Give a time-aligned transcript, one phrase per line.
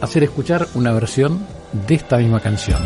[0.00, 1.40] hacer escuchar una versión
[1.86, 2.80] de esta misma canción.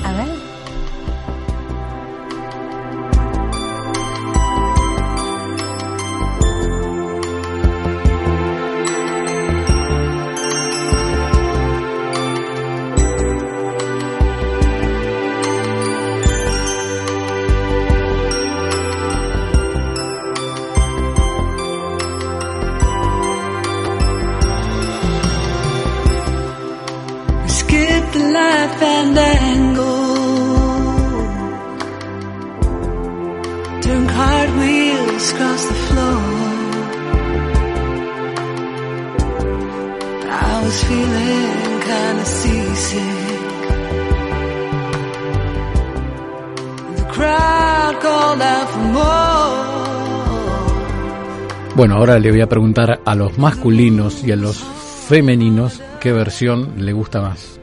[51.82, 56.74] Bueno, ahora le voy a preguntar a los masculinos y a los femeninos qué versión
[56.77, 57.58] le gusta más.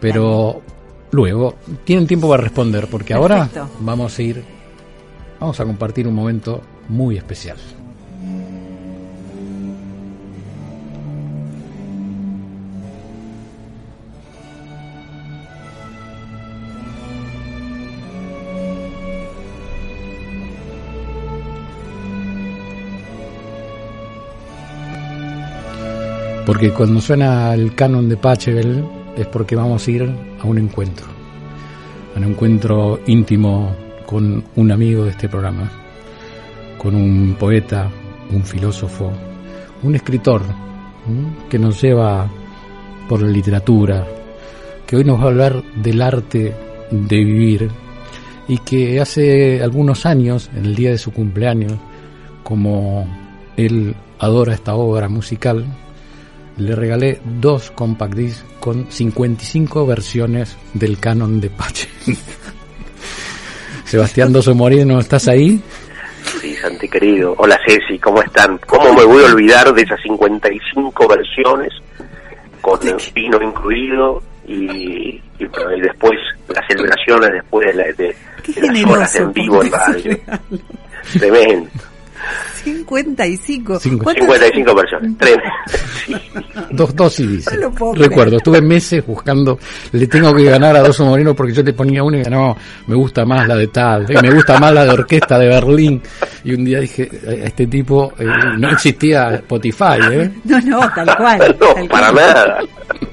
[0.00, 0.62] Pero
[1.12, 1.54] luego
[1.84, 4.42] tienen tiempo para responder porque ahora vamos a ir,
[5.38, 7.56] vamos a compartir un momento muy especial.
[26.52, 28.84] Porque cuando suena el canon de Pachelbel
[29.16, 31.06] es porque vamos a ir a un encuentro,
[32.14, 35.72] a un encuentro íntimo con un amigo de este programa,
[36.76, 37.88] con un poeta,
[38.30, 39.10] un filósofo,
[39.82, 40.42] un escritor
[41.48, 42.30] que nos lleva
[43.08, 44.06] por la literatura,
[44.86, 46.54] que hoy nos va a hablar del arte
[46.90, 47.70] de vivir
[48.46, 51.78] y que hace algunos años, en el día de su cumpleaños,
[52.42, 53.06] como
[53.56, 55.64] él adora esta obra musical,
[56.58, 61.88] le regalé dos compact discs con 55 versiones del canon de Pache.
[63.84, 65.60] Sebastián Doso Moreno, ¿estás ahí?
[66.40, 67.34] Sí, Santi querido.
[67.38, 68.58] Hola Ceci, ¿cómo están?
[68.66, 71.72] ¿Cómo me voy a olvidar de esas 55 versiones
[72.60, 76.18] con el vino incluido y, y, y después
[76.48, 78.16] las celebraciones después de, la- de-
[78.72, 80.18] las horas en vivo en radio?
[81.18, 81.70] Tremendo.
[82.64, 83.78] 55.
[83.80, 85.18] Cinco- ¿Cuántos- 55 versiones.
[85.18, 85.44] Tremendo.
[86.06, 86.14] Sí.
[86.70, 87.46] Dos, dos CDs.
[87.60, 89.58] No Recuerdo, estuve meses buscando,
[89.92, 92.56] le tengo que ganar a Doso Moreno porque yo le ponía uno y no,
[92.86, 96.02] me gusta más la de tal, y me gusta más la de orquesta de Berlín.
[96.44, 98.26] Y un día dije, a este tipo eh,
[98.58, 100.30] no existía Spotify, ¿eh?
[100.44, 101.56] No, no, tal cual.
[101.60, 102.14] No, tal para cual.
[102.26, 102.58] nada.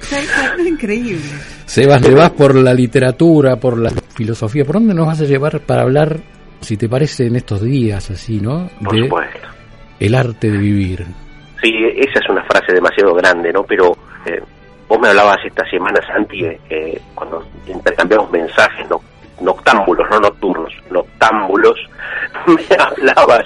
[0.09, 1.21] Tal cual, increíble.
[1.65, 4.65] Sebas, le vas por la literatura, por la filosofía.
[4.65, 6.19] ¿Por dónde nos vas a llevar para hablar,
[6.61, 8.69] si te parece, en estos días así, ¿no?
[8.83, 9.47] Por De supuesto.
[9.99, 11.05] el arte de vivir.
[11.61, 13.63] Sí, esa es una frase demasiado grande, ¿no?
[13.63, 13.91] Pero
[14.25, 14.41] eh,
[14.87, 19.01] vos me hablabas esta semana, Santi, eh, cuando intercambiamos mensajes no,
[19.41, 21.77] noctámbulos, no nocturnos, noctámbulos,
[22.47, 23.45] me hablabas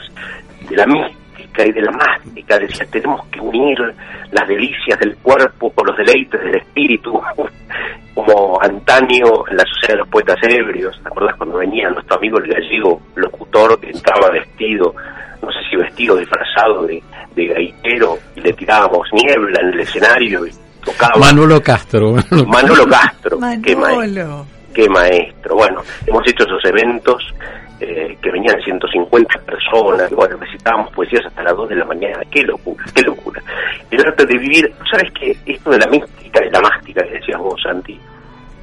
[0.70, 3.78] de la mística y de la mástica, decías, tenemos que unir
[4.32, 7.20] las delicias del cuerpo con los deleites del espíritu,
[8.94, 12.48] antaño en la sociedad de los poetas ebrios, ¿te acuerdas cuando venía nuestro amigo el
[12.54, 14.94] gallego locutor que entraba vestido,
[15.42, 17.02] no sé si vestido disfrazado de,
[17.36, 20.52] de gaitero, y le tirábamos niebla en el escenario y
[20.84, 22.14] tocaba Manolo Castro.
[22.48, 24.46] Manolo Castro, qué, ma- Manolo.
[24.74, 25.56] qué maestro.
[25.56, 27.24] Bueno, hemos hecho esos eventos
[27.80, 32.20] eh, que venían 150 personas, y bueno, recitábamos poesías hasta las 2 de la mañana,
[32.32, 33.42] qué locura, qué locura.
[33.92, 35.36] El arte de vivir, ¿sabes qué?
[35.46, 38.00] Esto de la mística y la mástica que decías vos, Santi,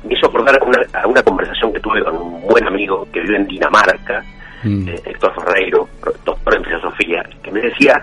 [0.04, 3.20] me hizo acordar a una, a una conversación que tuve con un buen amigo que
[3.20, 4.22] vive en Dinamarca,
[4.62, 4.88] Mm.
[4.90, 5.88] eh, Héctor Ferreiro,
[6.22, 7.98] doctor en filosofía, que me decía,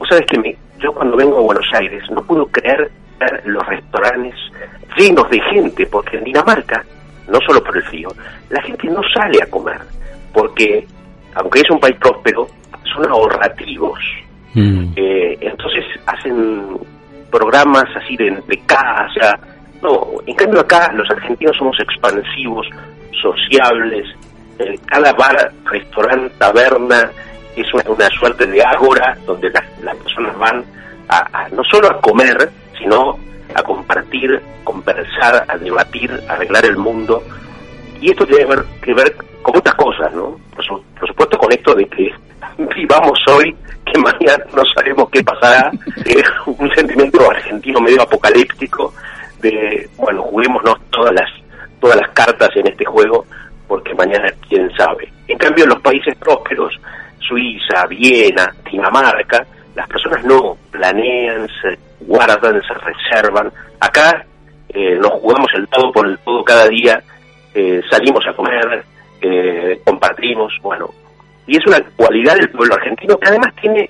[0.00, 3.64] vos sabes que me, yo cuando vengo a Buenos Aires no puedo creer ver los
[3.66, 4.34] restaurantes
[4.96, 6.84] llenos de gente, porque en Dinamarca,
[7.28, 8.08] no solo por el frío,
[8.50, 9.78] la gente no sale a comer,
[10.32, 10.84] porque
[11.36, 12.48] aunque es un país próspero,
[12.92, 14.00] son ahorrativos.
[14.54, 14.92] Mm.
[14.96, 16.78] Eh, entonces hacen
[17.30, 19.38] programas así de, de casa.
[19.82, 22.66] No, en cambio acá los argentinos somos expansivos,
[23.20, 24.06] sociables.
[24.58, 27.10] Eh, cada bar, restaurante, taberna
[27.56, 30.64] es una, suerte de ágora donde las, personas van
[31.08, 33.18] a, no solo a comer, sino
[33.54, 37.22] a compartir, conversar, a debatir, a arreglar el mundo.
[38.00, 40.38] Y esto tiene que ver, que ver con otras cosas, ¿no?
[40.54, 42.10] Por, por supuesto con esto de que
[42.76, 43.54] vivamos hoy,
[43.84, 45.70] que mañana no sabemos qué pasará,
[46.04, 48.92] es un sentimiento argentino medio apocalíptico
[49.40, 51.30] de, bueno, juguémonos todas las,
[51.80, 53.24] todas las cartas en este juego,
[53.66, 55.12] porque mañana quién sabe.
[55.28, 56.78] En cambio, en los países prósperos,
[57.18, 63.52] Suiza, Viena, Dinamarca, las personas no planean, se guardan, se reservan.
[63.80, 64.24] Acá
[64.68, 67.02] eh, nos jugamos el todo por el todo cada día,
[67.54, 68.84] eh, salimos a comer,
[69.20, 70.90] eh, compartimos, bueno.
[71.46, 73.88] Y es una cualidad del pueblo argentino que además tiene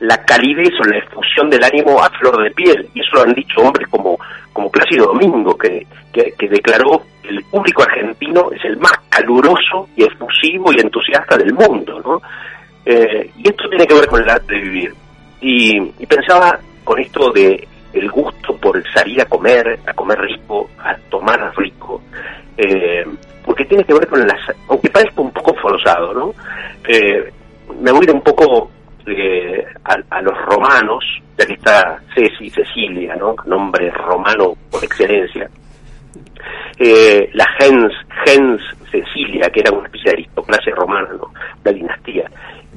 [0.00, 2.88] la calidez o la efusión del ánimo a flor de piel.
[2.94, 4.18] Y eso lo han dicho hombres como,
[4.52, 10.04] como Plácido Domingo, que, que, declaró que el público argentino es el más caluroso y
[10.04, 12.22] efusivo y entusiasta del mundo, ¿no?
[12.84, 14.94] Eh, y esto tiene que ver con el arte de vivir.
[15.40, 20.70] Y, y pensaba con esto de el gusto por salir a comer, a comer rico,
[20.78, 22.02] a tomar rico,
[22.56, 23.04] eh,
[23.44, 26.34] porque tiene que ver con las, aunque parezca un poco forzado, ¿no?
[26.86, 27.32] Eh,
[27.80, 28.70] me voy un poco
[29.84, 31.04] a, a, los romanos,
[31.36, 33.34] ya que está Ceci, Cecilia, ¿no?
[33.46, 35.48] Nombre romano por excelencia.
[36.78, 37.92] Eh, la gens,
[38.24, 41.32] gens Cecilia, que era una especie de aristocracia romana, ¿no?
[41.64, 42.30] la dinastía.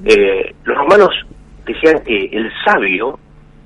[0.04, 1.10] Eh, los romanos
[1.66, 3.20] decían que el sabio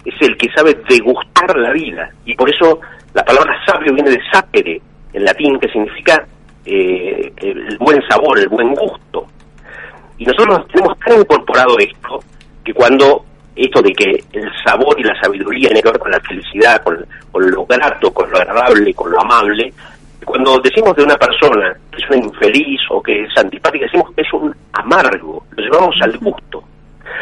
[0.04, 2.80] es el que sabe degustar la vida, y por eso
[3.14, 4.82] la palabra sabio viene de sapere,
[5.14, 6.26] en latín, que significa
[6.66, 9.26] eh, el buen sabor, el buen gusto.
[10.18, 12.20] Y nosotros tenemos tan incorporado esto
[12.66, 13.24] que cuando
[13.56, 17.06] esto de que el sabor y la sabiduría tiene que ver con la felicidad, con,
[17.32, 19.72] con lo grato, con lo agradable, con lo amable,
[20.26, 24.24] cuando decimos de una persona que es una infeliz o que es antipática, decimos que
[24.24, 26.64] es un amargo, lo llevamos al gusto.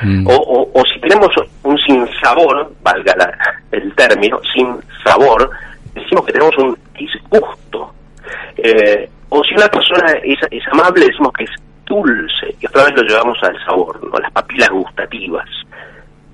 [0.01, 0.25] Mm.
[0.25, 1.29] O, o, o, si tenemos
[1.63, 3.37] un sin sabor, valga la,
[3.71, 5.49] el término, sin sabor,
[5.93, 7.93] decimos que tenemos un disgusto.
[8.57, 11.51] Eh, o si una persona es, es, amable, decimos que es
[12.01, 14.19] dulce, y otra vez lo llevamos al sabor, ¿no?
[14.19, 15.47] las papilas gustativas.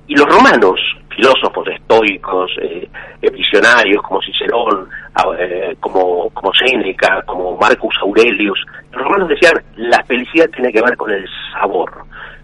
[0.08, 0.80] Y los romanos,
[1.16, 2.90] filósofos estoicos, eh,
[3.32, 4.90] visionarios como Cicerón,
[5.38, 8.60] eh, como, como Séneca, como Marcus Aurelius,
[8.92, 11.92] los romanos decían, la felicidad tiene que ver con el sabor,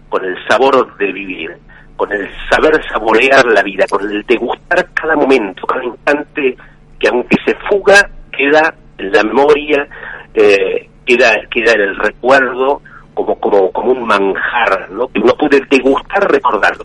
[0.08, 1.56] con el sabor de vivir,
[1.96, 6.56] con el saber saborear la vida, con el degustar cada momento, cada instante
[6.98, 9.88] que aunque se fuga, queda en la memoria,
[10.34, 12.82] eh, queda, queda en el recuerdo
[13.16, 15.08] como, como, como un manjar, ¿no?
[15.08, 16.84] que uno puede degustar recordarlo.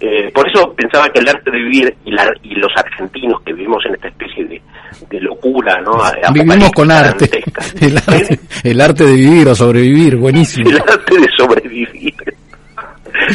[0.00, 3.52] Eh, por eso pensaba que el arte de vivir y, la, y, los argentinos que
[3.52, 4.62] vivimos en esta especie de,
[5.10, 6.00] de locura, ¿no?
[6.32, 7.28] Vivimos con arte.
[7.80, 8.38] El, arte.
[8.62, 9.04] el, arte.
[9.04, 10.70] de vivir o sobrevivir, buenísimo.
[10.70, 12.14] El arte de sobrevivir.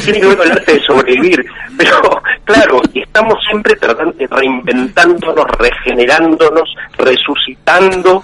[0.06, 1.46] Tiene que ver con el arte de sobrevivir.
[1.78, 8.24] Pero, claro, estamos siempre tratando, reinventándonos, regenerándonos, resucitando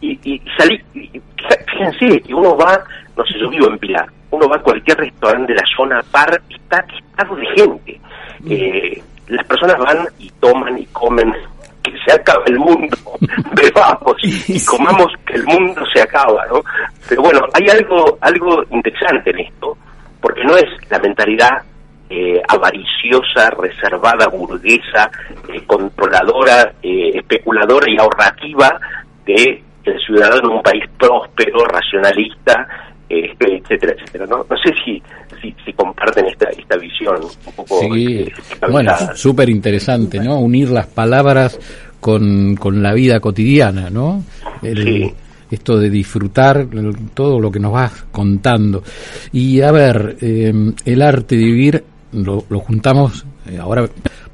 [0.00, 0.84] y, y salir.
[0.92, 2.84] Fíjense que uno va,
[3.20, 6.40] no sé, yo vivo en Pilar uno va a cualquier restaurante de la zona par
[6.48, 8.00] está estado de gente.
[8.48, 11.34] Eh, las personas van y toman y comen
[11.82, 12.96] que se acaba el mundo,
[13.52, 16.62] bebamos y comamos que el mundo se acaba, ¿no?
[17.08, 19.76] Pero bueno, hay algo, algo interesante en esto,
[20.20, 21.62] porque no es la mentalidad
[22.08, 25.10] eh, avariciosa, reservada, burguesa,
[25.48, 28.78] eh, controladora, eh, especuladora y ahorrativa
[29.24, 32.68] de el ciudadano en un país próspero, racionalista,
[33.10, 34.26] este, etcétera, etcétera.
[34.26, 35.02] No, no sé si,
[35.42, 37.80] si, si, comparten esta, esta visión un poco.
[37.80, 38.28] Sí,
[38.70, 40.38] bueno, súper interesante, ¿no?
[40.38, 41.58] Unir las palabras
[41.98, 44.22] con, con la vida cotidiana, ¿no?
[44.62, 45.14] El, sí.
[45.50, 48.84] Esto de disfrutar el, todo lo que nos vas contando.
[49.32, 50.52] Y a ver, eh,
[50.84, 53.88] el arte de vivir lo, lo juntamos, eh, ahora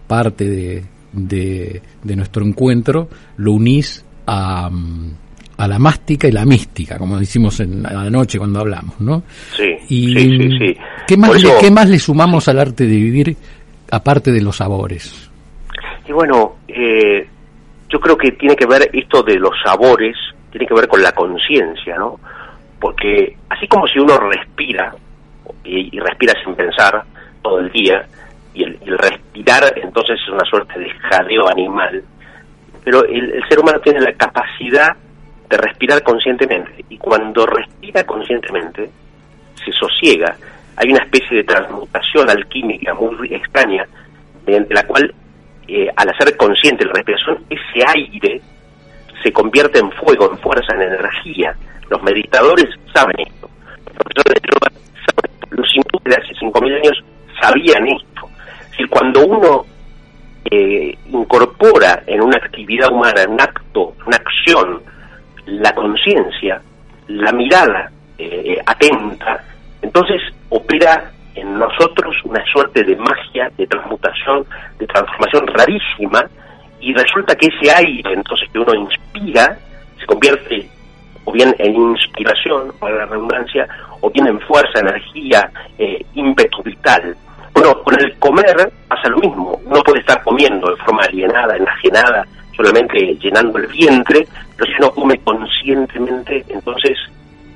[0.06, 3.08] parte de, de, de, nuestro encuentro,
[3.38, 4.68] lo unís a.
[4.68, 5.14] Um,
[5.58, 9.22] a la mástica y la mística, como decimos en la noche cuando hablamos, ¿no?
[9.56, 10.76] Sí, y, sí, sí, sí.
[11.06, 13.36] ¿qué, más le, ¿Qué más le sumamos al arte de vivir
[13.90, 15.30] aparte de los sabores?
[16.06, 17.26] Y bueno, eh,
[17.88, 20.16] yo creo que tiene que ver esto de los sabores,
[20.50, 22.20] tiene que ver con la conciencia, ¿no?
[22.78, 24.94] Porque así como si uno respira,
[25.64, 27.02] y, y, respira sin pensar
[27.42, 28.06] todo el día,
[28.52, 32.02] y el, y el respirar entonces es una suerte de jadeo animal,
[32.84, 34.96] pero el, el ser humano tiene la capacidad
[35.48, 36.84] de respirar conscientemente.
[36.88, 38.90] Y cuando respira conscientemente,
[39.64, 40.36] se sosiega.
[40.76, 43.86] Hay una especie de transmutación alquímica muy extraña,
[44.46, 45.14] mediante la cual,
[45.68, 48.40] eh, al hacer consciente la respiración, ese aire
[49.22, 51.56] se convierte en fuego, en fuerza, en energía.
[51.88, 53.48] Los meditadores saben esto.
[53.86, 54.72] Los profesores de yoga
[55.06, 55.46] saben esto.
[55.50, 57.04] Los hindúes de hace 5.000 años
[57.40, 58.28] sabían esto.
[58.62, 59.66] Es decir, cuando uno
[60.50, 64.82] eh, incorpora en una actividad humana, en un acto, una acción,
[65.46, 66.60] la conciencia,
[67.08, 69.42] la mirada eh, atenta,
[69.82, 74.44] entonces opera en nosotros una suerte de magia, de transmutación,
[74.78, 76.24] de transformación rarísima,
[76.80, 79.56] y resulta que ese aire entonces que uno inspira
[79.98, 80.68] se convierte
[81.26, 83.66] o bien en inspiración, para la redundancia,
[84.00, 87.16] o bien en fuerza, energía, eh, ímpetu vital.
[87.52, 89.60] Bueno, con el comer pasa lo mismo.
[89.64, 92.24] Uno puede estar comiendo de forma alienada, enajenada,
[92.56, 96.96] solamente llenando el vientre, pero si uno come conscientemente, entonces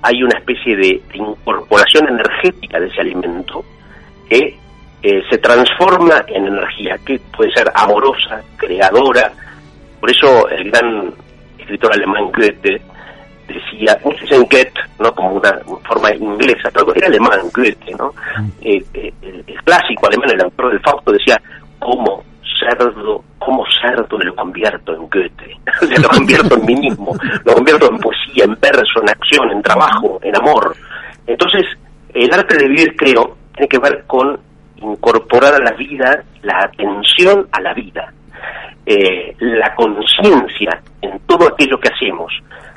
[0.02, 3.64] hay una especie de, de incorporación energética de ese alimento
[4.28, 4.56] que
[5.02, 9.32] eh, se transforma en energía, que puede ser amorosa, creadora.
[9.98, 11.12] Por eso el gran
[11.58, 12.80] escritor alemán Goethe
[13.48, 15.12] decía, dicen Goethe, ¿no?
[15.14, 18.14] como una forma inglesa, pero era alemán Goethe, ¿no?
[18.60, 21.40] Eh, eh, el, el clásico alemán, el autor del Fausto, decía,
[21.78, 22.22] como
[22.60, 23.24] cerdo,
[23.80, 28.44] cerdo lo convierto en Goethe, o lo convierto en mí mismo, lo convierto en poesía,
[28.44, 30.74] en verso, en acción, en trabajo, en amor.
[31.26, 31.64] Entonces,
[32.14, 34.38] el arte de vivir, creo, tiene que ver con
[34.76, 38.12] incorporar a la vida la atención a la vida,
[38.86, 42.32] eh, la conciencia en todo aquello que hacemos,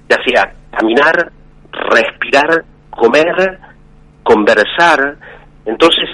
[0.10, 1.32] ya sea caminar,
[1.72, 3.60] respirar, comer,
[4.24, 5.16] conversar.
[5.66, 6.10] Entonces,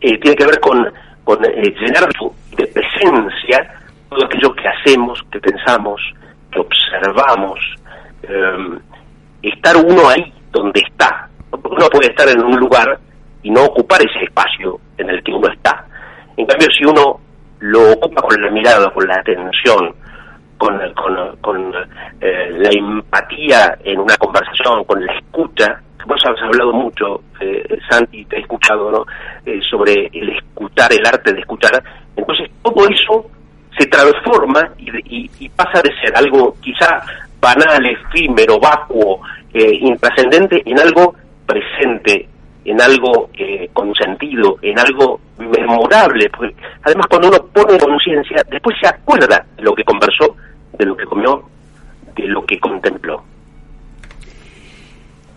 [0.00, 0.86] eh, tiene que ver con,
[1.24, 2.08] con eh, llenar
[2.56, 3.83] de presencia
[4.14, 6.00] todo aquello que hacemos, que pensamos,
[6.50, 7.58] que observamos,
[8.22, 8.78] eh,
[9.42, 11.28] estar uno ahí donde está.
[11.50, 12.98] Uno puede estar en un lugar
[13.42, 15.84] y no ocupar ese espacio en el que uno está.
[16.36, 17.20] En cambio, si uno
[17.60, 19.94] lo ocupa con la mirada, con la atención,
[20.56, 20.80] con
[22.20, 28.24] eh, la empatía en una conversación, con la escucha, vos has hablado mucho, eh, Santi,
[28.26, 29.04] te he escuchado, ¿no?
[29.44, 31.82] Eh, sobre el escuchar, el arte de escuchar.
[32.16, 33.30] Entonces, todo eso
[33.78, 34.90] se transforma y,
[35.22, 37.02] y, y pasa de ser algo quizá
[37.40, 39.20] banal, efímero, vacuo,
[39.52, 41.14] eh, intrascendente, en algo
[41.46, 42.28] presente,
[42.64, 46.30] en algo eh, con sentido, en algo memorable.
[46.30, 50.36] Porque además, cuando uno pone conciencia, después se acuerda de lo que conversó,
[50.72, 51.42] de lo que comió,
[52.16, 53.22] de lo que contempló.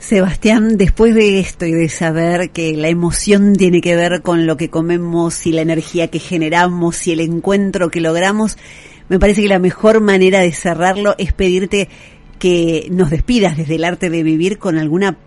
[0.08, 4.56] Sebastián, después de esto y de saber que la emoción tiene que ver con lo
[4.56, 8.58] que comemos y la energía que generamos y el encuentro que logramos,
[9.10, 11.90] me parece que la mejor manera de cerrarlo es pedirte
[12.40, 15.18] que nos despidas desde el arte de vivir con alguna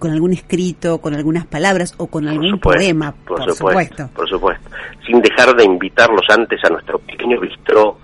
[0.00, 4.08] con algún escrito, con algunas palabras o con algún supuesto, poema, por, por supuesto, supuesto.
[4.16, 4.70] Por supuesto.
[5.06, 7.98] Sin dejar de invitarlos antes a nuestro pequeño bistró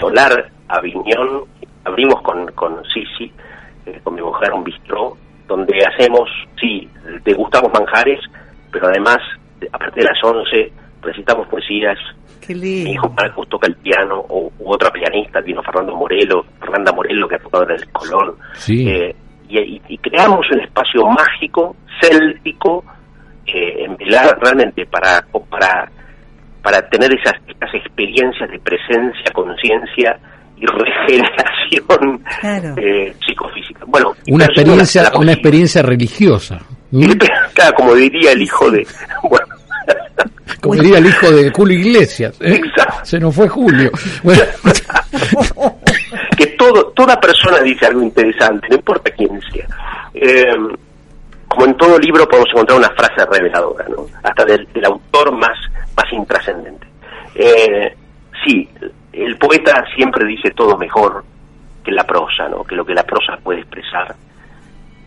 [0.00, 1.44] solar Aviñón.
[1.84, 3.32] Abrimos con, con Sisi,
[3.94, 5.16] eh, con mi mujer, un bistró
[5.46, 6.28] donde hacemos,
[6.60, 6.88] sí,
[7.24, 8.20] degustamos manjares,
[8.70, 9.18] pero además,
[9.72, 11.98] a partir de las 11, recitamos poesías,
[12.40, 12.90] Qué mi lindo.
[12.90, 17.34] hijo Marcos toca el piano, o u otra pianista, vino Fernando Morelo, Fernanda Morelo, que
[17.34, 18.34] ha tocado en el Colón.
[18.54, 18.88] Sí.
[18.88, 19.14] Eh,
[19.48, 22.84] y, y- y creamos un espacio mágico, céltico,
[23.46, 25.90] eh, en velar realmente para, para,
[26.62, 30.18] para tener esas, esas experiencias de presencia, conciencia
[30.60, 32.74] y regeneración Claro.
[32.76, 33.80] eh, psicofísica.
[33.86, 36.60] Bueno, Una experiencia, la- la una experiencia religiosa.
[36.90, 37.10] ¿Mm?
[37.54, 38.86] Claro, como diría el hijo de...
[39.22, 39.46] Bueno,
[40.60, 42.36] Como diría el hijo de Julio Iglesias.
[42.40, 42.54] ¿eh?
[42.64, 43.04] Exacto.
[43.04, 43.90] Se nos fue Julio.
[44.22, 44.42] Bueno,
[46.36, 49.66] que todo, toda persona dice algo interesante, no importa quién sea.
[50.14, 50.44] Eh,
[51.48, 54.06] como en todo libro podemos encontrar una frase reveladora, ¿no?
[54.22, 55.58] hasta del, del autor más,
[55.96, 56.86] más intrascendente.
[57.34, 57.94] Eh,
[58.44, 58.68] sí,
[59.12, 61.24] el poeta siempre dice todo mejor
[61.84, 62.64] que la prosa, ¿no?
[62.64, 64.14] que lo que la prosa puede expresar.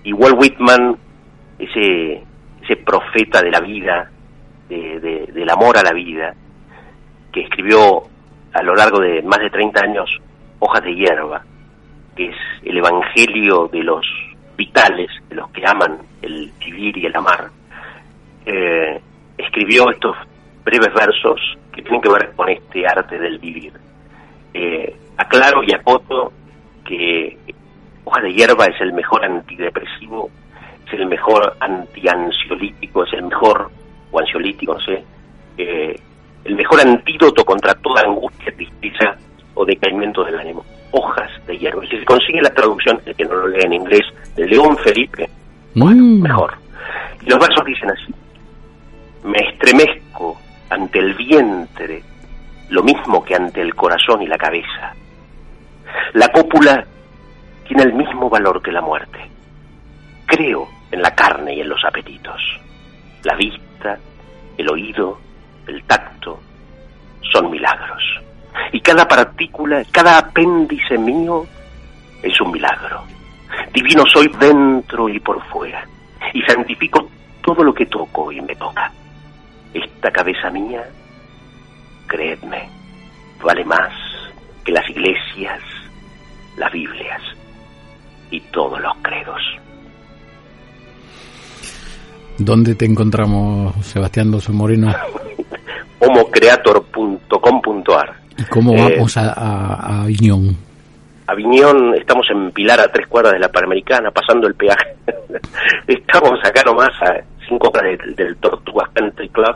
[0.03, 0.98] Y Walt Whitman,
[1.60, 2.24] ese,
[2.63, 4.10] ese profeta de la vida,
[4.69, 6.33] de- del amor a la vida,
[7.31, 8.03] que escribió
[8.53, 10.19] a lo largo de más de 30 años
[10.60, 11.43] Hojas de hierba,
[12.15, 14.05] que es el evangelio de los
[14.57, 17.50] vitales, de los que aman el vivir y el amar,
[18.45, 19.01] eh,
[19.38, 20.15] escribió estos
[20.63, 21.39] breves versos
[21.74, 23.74] que tienen que ver con este arte del vivir.
[24.53, 26.31] Eh, aclaro y acoto
[26.86, 27.38] que
[28.05, 30.29] Hojas de hierba es el mejor antidepresivo,
[30.86, 33.72] es el mejor antiansiolítico, es el mejor,
[34.12, 35.03] o ansiolítico, no sé,
[35.57, 35.95] eh,
[36.43, 39.15] el mejor antídoto contra toda angustia, tristeza
[39.53, 40.65] o decaimiento del ánimo.
[40.91, 41.83] Hojas de hierba.
[41.86, 44.03] Y si se consigue la traducción, el que no lo lee en inglés,
[44.36, 45.29] de León Felipe,
[45.75, 46.53] mm, mejor.
[47.25, 48.13] Y los versos dicen así.
[49.24, 50.38] Me estremezco
[50.69, 52.03] ante el vientre,
[52.74, 54.96] lo mismo que ante el corazón y la cabeza.
[56.13, 56.84] La cópula
[57.68, 59.20] tiene el mismo valor que la muerte.
[60.25, 62.42] Creo en la carne y en los apetitos.
[63.24, 64.00] La vista,
[64.58, 65.20] el oído,
[65.68, 66.39] el tacto,
[67.32, 68.01] son milagros.
[68.72, 71.46] Y cada partícula, cada apéndice mío
[72.24, 73.03] es un milagro.
[73.72, 75.86] Divino soy dentro y por fuera,
[76.34, 77.08] y santifico
[77.44, 78.92] todo lo que toco y me toca.
[79.75, 80.84] Esta cabeza mía,
[82.13, 82.70] creedme,
[83.43, 83.91] vale más
[84.63, 85.60] que las iglesias,
[86.58, 87.20] las Biblias
[88.29, 89.41] y todos los credos.
[92.38, 94.93] ¿Dónde te encontramos, Sebastián Doso Moreno?
[96.00, 100.55] homocreator.com.ar ¿Y cómo Eh, vamos a, a, a Aviñón?
[101.27, 104.96] Aviñón, estamos en Pilar a tres cuadras de la Panamericana, pasando el peaje.
[105.88, 107.15] estamos acá nomás a
[107.48, 109.55] cinco cuadras del, del Tortugas Country Club,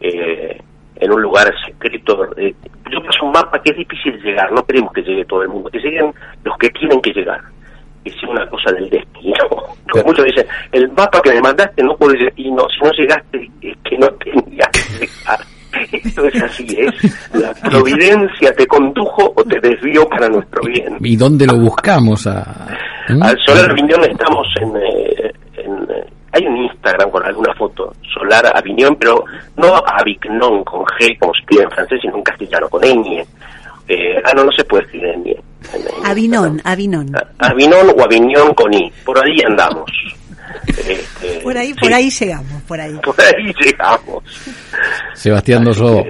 [0.00, 0.60] eh,
[1.00, 2.26] en un lugar secreto.
[2.36, 2.54] Eh,
[2.90, 5.70] yo paso un mapa que es difícil llegar, no queremos que llegue todo el mundo,
[5.70, 6.12] que lleguen
[6.44, 7.40] los que tienen que llegar.
[8.04, 9.48] Que sea una cosa del destino.
[9.90, 13.76] Como muchos dicen, el mapa que me mandaste no puede destino, si no llegaste es
[13.84, 15.40] que no tenías que llegar.
[15.92, 20.96] Esto es así, es la providencia te condujo o te desvió para nuestro bien.
[21.00, 22.26] ¿Y dónde lo buscamos?
[22.26, 22.66] A,
[23.08, 23.22] ¿Mm?
[23.22, 25.09] Al Solar Aviñón estamos en, eh, en, eh,
[26.32, 29.24] hay un Instagram con alguna foto, Solar Aviñón, pero
[29.56, 33.24] no Avignon con G, como se escribe en francés, sino en castellano, con ñ.
[33.88, 35.28] Eh, ah, no, no se puede escribir en ñ.
[35.30, 36.72] en- en Avinón, Instagram.
[36.72, 37.16] Avinón.
[37.16, 39.90] A- Avinón o Aviñón con I, por ahí andamos.
[40.66, 42.94] Este, Por ahí, sí, por ahí llegamos, por ahí.
[43.04, 44.24] por ahí llegamos.
[45.14, 46.04] Sebastián Doso,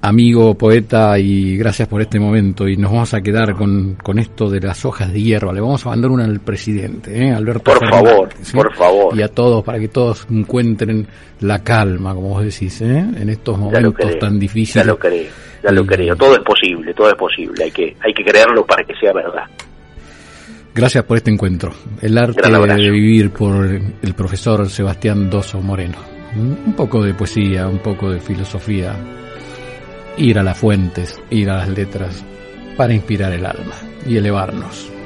[0.00, 2.68] amigo, poeta, y gracias por este momento.
[2.68, 5.52] Y nos vamos a quedar con, con esto de las hojas de hierba.
[5.52, 7.30] Le vamos a mandar una al presidente, ¿eh?
[7.32, 9.16] Alberto Por Fernández, favor, por favor.
[9.18, 11.06] Y a todos, para que todos encuentren
[11.40, 12.98] la calma, como vos decís, ¿eh?
[13.16, 14.86] en estos Ya momentos creo, tan Ya difíciles.
[14.86, 15.26] lo creo,
[15.62, 16.16] ya lo Y- creo.
[16.16, 17.64] Todo es posible, todo es posible.
[17.64, 19.44] Hay que, hay que creerlo para que sea verdad.
[20.74, 21.72] Gracias por este encuentro.
[22.00, 25.96] El arte de vivir por el profesor Sebastián Doso Moreno.
[26.36, 28.94] Un poco de poesía, un poco de filosofía.
[30.18, 32.24] Ir a las fuentes, ir a las letras,
[32.76, 34.97] para inspirar el alma y elevarnos.